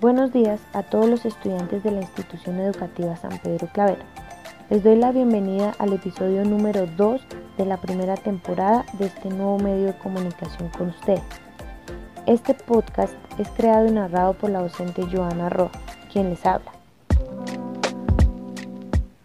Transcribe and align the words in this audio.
Buenos 0.00 0.32
días 0.32 0.60
a 0.74 0.84
todos 0.84 1.08
los 1.08 1.24
estudiantes 1.24 1.82
de 1.82 1.90
la 1.90 2.02
institución 2.02 2.60
educativa 2.60 3.16
San 3.16 3.36
Pedro 3.38 3.66
Clavero. 3.72 4.04
Les 4.70 4.84
doy 4.84 4.94
la 4.94 5.10
bienvenida 5.10 5.74
al 5.80 5.92
episodio 5.92 6.44
número 6.44 6.86
2 6.86 7.20
de 7.56 7.66
la 7.66 7.78
primera 7.78 8.14
temporada 8.14 8.86
de 8.96 9.06
este 9.06 9.28
nuevo 9.28 9.58
medio 9.58 9.86
de 9.86 9.98
comunicación 9.98 10.68
con 10.68 10.90
ustedes. 10.90 11.24
Este 12.26 12.54
podcast 12.54 13.12
es 13.38 13.48
creado 13.48 13.88
y 13.88 13.90
narrado 13.90 14.34
por 14.34 14.50
la 14.50 14.60
docente 14.60 15.02
Joana 15.12 15.48
Roa, 15.48 15.72
quien 16.12 16.30
les 16.30 16.46
habla. 16.46 16.70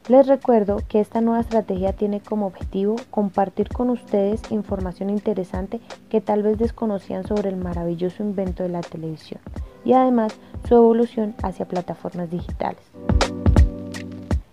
Les 0.08 0.26
recuerdo 0.26 0.82
que 0.88 1.02
esta 1.02 1.22
nueva 1.22 1.42
estrategia 1.42 1.94
tiene 1.94 2.20
como 2.20 2.48
objetivo 2.48 2.96
compartir 3.12 3.70
con 3.70 3.92
ustedes 3.92 4.42
información 4.50 5.12
interesante 5.12 5.82
que 6.10 6.20
tal 6.20 6.42
vez 6.42 6.58
desconocían 6.58 7.28
sobre 7.28 7.50
el 7.50 7.58
maravilloso 7.58 8.24
invento 8.24 8.64
de 8.64 8.70
la 8.70 8.82
televisión 8.82 9.40
y 9.86 9.94
además 9.94 10.36
su 10.68 10.76
evolución 10.76 11.36
hacia 11.42 11.68
plataformas 11.68 12.30
digitales. 12.30 12.84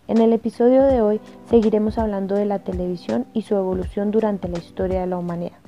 En 0.08 0.18
el 0.18 0.32
episodio 0.32 0.82
de 0.82 1.02
hoy 1.02 1.20
seguiremos 1.48 1.96
hablando 1.96 2.34
de 2.34 2.44
la 2.44 2.58
televisión 2.58 3.26
y 3.32 3.42
su 3.42 3.54
evolución 3.54 4.10
durante 4.10 4.48
la 4.48 4.58
historia 4.58 5.02
de 5.02 5.06
la 5.06 5.18
humanidad. 5.18 5.58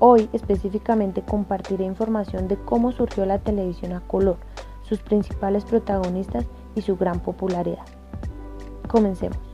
Hoy 0.00 0.28
específicamente 0.32 1.22
compartiré 1.22 1.84
información 1.84 2.48
de 2.48 2.56
cómo 2.56 2.90
surgió 2.90 3.24
la 3.24 3.38
televisión 3.38 3.92
a 3.92 4.00
color, 4.00 4.36
sus 4.82 4.98
principales 4.98 5.64
protagonistas 5.64 6.44
y 6.74 6.82
su 6.82 6.96
gran 6.96 7.20
popularidad. 7.20 7.84
Comencemos. 8.88 9.51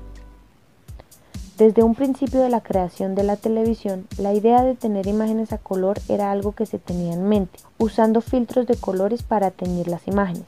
Desde 1.58 1.82
un 1.82 1.96
principio 1.96 2.38
de 2.40 2.50
la 2.50 2.60
creación 2.60 3.16
de 3.16 3.24
la 3.24 3.34
televisión, 3.34 4.06
la 4.16 4.32
idea 4.32 4.62
de 4.62 4.76
tener 4.76 5.08
imágenes 5.08 5.52
a 5.52 5.58
color 5.58 5.98
era 6.08 6.30
algo 6.30 6.52
que 6.52 6.66
se 6.66 6.78
tenía 6.78 7.14
en 7.14 7.28
mente, 7.28 7.58
usando 7.78 8.20
filtros 8.20 8.68
de 8.68 8.76
colores 8.76 9.24
para 9.24 9.50
teñir 9.50 9.88
las 9.88 10.06
imágenes. 10.06 10.44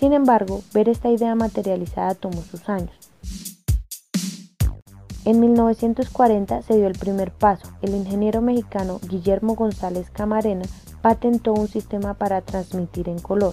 Sin 0.00 0.14
embargo, 0.14 0.62
ver 0.72 0.88
esta 0.88 1.10
idea 1.10 1.34
materializada 1.34 2.14
tomó 2.14 2.40
sus 2.40 2.70
años. 2.70 2.90
En 5.26 5.40
1940 5.40 6.62
se 6.62 6.76
dio 6.76 6.86
el 6.86 6.98
primer 6.98 7.32
paso. 7.32 7.68
El 7.82 7.94
ingeniero 7.94 8.40
mexicano 8.40 8.98
Guillermo 9.06 9.56
González 9.56 10.08
Camarena 10.08 10.64
patentó 11.02 11.52
un 11.52 11.68
sistema 11.68 12.14
para 12.14 12.40
transmitir 12.40 13.10
en 13.10 13.18
color. 13.18 13.52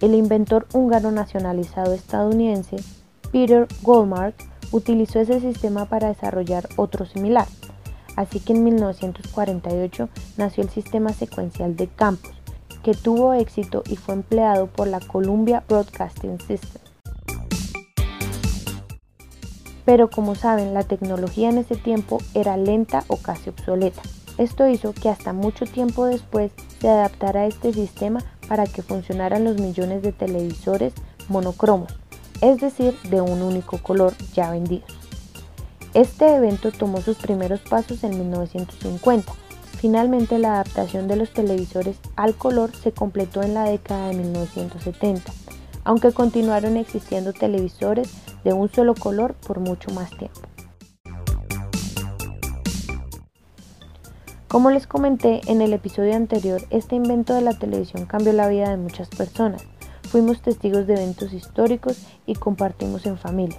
El 0.00 0.16
inventor 0.16 0.66
húngaro 0.72 1.12
nacionalizado 1.12 1.92
estadounidense 1.92 2.78
Peter 3.32 3.66
Goldmark 3.82 4.34
utilizó 4.72 5.18
ese 5.18 5.40
sistema 5.40 5.86
para 5.86 6.08
desarrollar 6.08 6.68
otro 6.76 7.06
similar. 7.06 7.46
Así 8.14 8.40
que 8.40 8.52
en 8.52 8.62
1948 8.62 10.10
nació 10.36 10.64
el 10.64 10.70
sistema 10.70 11.14
secuencial 11.14 11.74
de 11.74 11.88
campos, 11.88 12.32
que 12.82 12.92
tuvo 12.92 13.32
éxito 13.32 13.82
y 13.88 13.96
fue 13.96 14.14
empleado 14.14 14.66
por 14.66 14.86
la 14.86 15.00
Columbia 15.00 15.64
Broadcasting 15.66 16.38
System. 16.40 16.82
Pero 19.86 20.10
como 20.10 20.34
saben, 20.34 20.74
la 20.74 20.84
tecnología 20.84 21.48
en 21.48 21.58
ese 21.58 21.76
tiempo 21.76 22.18
era 22.34 22.58
lenta 22.58 23.04
o 23.08 23.16
casi 23.16 23.48
obsoleta. 23.48 24.02
Esto 24.36 24.68
hizo 24.68 24.92
que 24.92 25.08
hasta 25.08 25.32
mucho 25.32 25.64
tiempo 25.64 26.04
después 26.06 26.52
se 26.80 26.88
adaptara 26.88 27.46
este 27.46 27.72
sistema 27.72 28.20
para 28.46 28.66
que 28.66 28.82
funcionaran 28.82 29.44
los 29.44 29.58
millones 29.58 30.02
de 30.02 30.12
televisores 30.12 30.92
monocromos, 31.28 32.01
es 32.42 32.60
decir, 32.60 32.94
de 33.04 33.22
un 33.22 33.40
único 33.40 33.78
color 33.78 34.14
ya 34.34 34.50
vendidos. 34.50 34.90
Este 35.94 36.34
evento 36.34 36.72
tomó 36.72 37.00
sus 37.00 37.16
primeros 37.16 37.60
pasos 37.60 38.02
en 38.04 38.18
1950. 38.18 39.32
Finalmente 39.78 40.38
la 40.38 40.54
adaptación 40.54 41.08
de 41.08 41.16
los 41.16 41.32
televisores 41.32 41.96
al 42.16 42.34
color 42.34 42.74
se 42.74 42.92
completó 42.92 43.42
en 43.42 43.54
la 43.54 43.64
década 43.64 44.08
de 44.08 44.14
1970, 44.14 45.32
aunque 45.84 46.12
continuaron 46.12 46.76
existiendo 46.76 47.32
televisores 47.32 48.10
de 48.44 48.52
un 48.52 48.70
solo 48.70 48.94
color 48.94 49.34
por 49.34 49.60
mucho 49.60 49.90
más 49.92 50.10
tiempo. 50.10 50.40
Como 54.48 54.70
les 54.70 54.86
comenté 54.86 55.40
en 55.46 55.62
el 55.62 55.72
episodio 55.72 56.14
anterior, 56.14 56.60
este 56.70 56.94
invento 56.94 57.34
de 57.34 57.40
la 57.40 57.58
televisión 57.58 58.04
cambió 58.04 58.32
la 58.32 58.48
vida 58.48 58.68
de 58.68 58.76
muchas 58.76 59.08
personas. 59.08 59.62
Fuimos 60.12 60.42
testigos 60.42 60.86
de 60.86 60.92
eventos 60.92 61.32
históricos 61.32 61.96
y 62.26 62.34
compartimos 62.34 63.06
en 63.06 63.16
familia. 63.16 63.58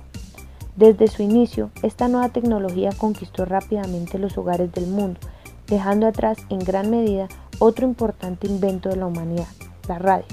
Desde 0.76 1.08
su 1.08 1.24
inicio, 1.24 1.72
esta 1.82 2.08
nueva 2.08 2.30
tecnología 2.30 2.92
conquistó 2.96 3.44
rápidamente 3.46 4.20
los 4.20 4.38
hogares 4.38 4.72
del 4.72 4.86
mundo, 4.86 5.20
dejando 5.66 6.06
atrás 6.06 6.38
en 6.52 6.60
gran 6.60 6.92
medida 6.92 7.28
otro 7.58 7.88
importante 7.88 8.46
invento 8.46 8.90
de 8.90 8.98
la 8.98 9.08
humanidad, 9.08 9.48
la 9.88 9.98
radio, 9.98 10.28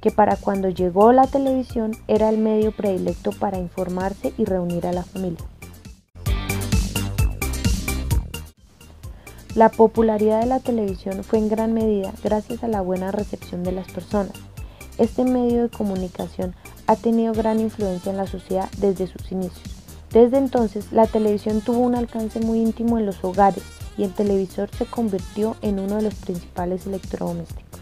que 0.00 0.10
para 0.10 0.34
cuando 0.34 0.68
llegó 0.68 1.12
la 1.12 1.28
televisión 1.28 1.92
era 2.08 2.28
el 2.28 2.38
medio 2.38 2.72
predilecto 2.72 3.30
para 3.30 3.60
informarse 3.60 4.32
y 4.36 4.44
reunir 4.44 4.84
a 4.88 4.92
la 4.92 5.04
familia. 5.04 5.46
La 9.54 9.68
popularidad 9.68 10.40
de 10.40 10.46
la 10.46 10.58
televisión 10.58 11.22
fue 11.22 11.38
en 11.38 11.48
gran 11.48 11.72
medida 11.72 12.12
gracias 12.24 12.64
a 12.64 12.68
la 12.68 12.80
buena 12.80 13.12
recepción 13.12 13.62
de 13.62 13.70
las 13.70 13.86
personas 13.92 14.32
este 15.02 15.24
medio 15.24 15.62
de 15.62 15.68
comunicación 15.68 16.54
ha 16.86 16.96
tenido 16.96 17.32
gran 17.32 17.58
influencia 17.58 18.10
en 18.10 18.18
la 18.18 18.26
sociedad 18.26 18.68
desde 18.78 19.08
sus 19.08 19.32
inicios. 19.32 19.62
Desde 20.12 20.38
entonces, 20.38 20.92
la 20.92 21.06
televisión 21.06 21.60
tuvo 21.60 21.78
un 21.78 21.94
alcance 21.94 22.38
muy 22.38 22.60
íntimo 22.60 22.98
en 22.98 23.06
los 23.06 23.24
hogares 23.24 23.64
y 23.98 24.04
el 24.04 24.12
televisor 24.12 24.70
se 24.70 24.86
convirtió 24.86 25.56
en 25.60 25.80
uno 25.80 25.96
de 25.96 26.02
los 26.02 26.14
principales 26.14 26.86
electrodomésticos. 26.86 27.80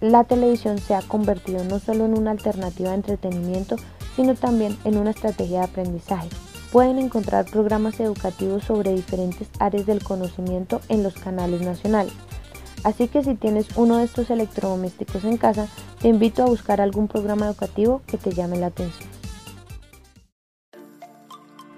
La 0.00 0.22
televisión 0.22 0.78
se 0.78 0.94
ha 0.94 1.02
convertido 1.02 1.64
no 1.64 1.80
solo 1.80 2.04
en 2.04 2.16
una 2.16 2.30
alternativa 2.30 2.90
de 2.90 2.96
entretenimiento, 2.96 3.76
sino 4.14 4.36
también 4.36 4.78
en 4.84 4.96
una 4.96 5.10
estrategia 5.10 5.60
de 5.60 5.64
aprendizaje. 5.64 6.28
Pueden 6.70 6.98
encontrar 6.98 7.46
programas 7.46 7.98
educativos 7.98 8.62
sobre 8.62 8.94
diferentes 8.94 9.48
áreas 9.58 9.86
del 9.86 10.04
conocimiento 10.04 10.80
en 10.88 11.02
los 11.02 11.14
canales 11.14 11.62
nacionales. 11.62 12.12
Así 12.88 13.06
que 13.06 13.22
si 13.22 13.34
tienes 13.34 13.76
uno 13.76 13.98
de 13.98 14.04
estos 14.04 14.30
electrodomésticos 14.30 15.22
en 15.24 15.36
casa, 15.36 15.68
te 16.00 16.08
invito 16.08 16.42
a 16.42 16.46
buscar 16.46 16.80
algún 16.80 17.06
programa 17.06 17.44
educativo 17.44 18.00
que 18.06 18.16
te 18.16 18.32
llame 18.32 18.56
la 18.56 18.68
atención. 18.68 19.10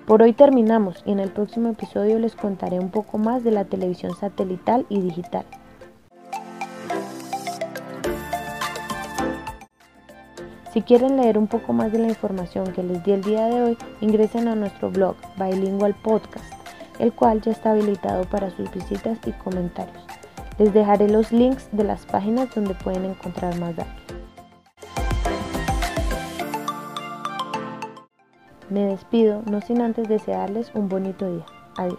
Por 0.06 0.22
hoy 0.22 0.32
terminamos 0.32 1.03
y 1.04 1.10
en 1.10 1.19
el 1.19 1.32
próximo 1.32 1.70
episodio 1.70 2.20
les 2.20 2.37
contaré 2.37 2.78
un 2.78 2.91
poco 2.91 3.19
más 3.19 3.43
de 3.43 3.50
la 3.50 3.65
televisión 3.65 4.15
satelital 4.15 4.87
y 4.88 5.00
digital. 5.00 5.44
Si 10.72 10.82
quieren 10.82 11.16
leer 11.16 11.38
un 11.38 11.49
poco 11.49 11.72
más 11.72 11.91
de 11.91 11.99
la 11.99 12.09
información 12.09 12.72
que 12.72 12.84
les 12.84 13.03
di 13.03 13.10
el 13.10 13.22
día 13.22 13.47
de 13.47 13.62
hoy, 13.62 13.78
ingresen 14.00 14.47
a 14.47 14.54
nuestro 14.54 14.93
blog 14.93 15.16
Bilingual 15.37 15.97
Podcast, 16.04 16.54
el 17.00 17.12
cual 17.12 17.41
ya 17.41 17.50
está 17.50 17.72
habilitado 17.72 18.22
para 18.26 18.50
sus 18.50 18.70
visitas 18.70 19.19
y 19.26 19.32
comentarios. 19.32 20.09
Les 20.60 20.75
dejaré 20.75 21.09
los 21.09 21.32
links 21.32 21.71
de 21.72 21.84
las 21.84 22.04
páginas 22.04 22.54
donde 22.54 22.75
pueden 22.75 23.06
encontrar 23.06 23.59
más 23.59 23.75
datos. 23.76 23.94
Me 28.69 28.84
despido, 28.84 29.41
no 29.47 29.62
sin 29.62 29.81
antes 29.81 30.06
desearles 30.06 30.70
un 30.75 30.91
bonito 30.91 31.32
día. 31.32 31.47
Adiós. 31.78 31.99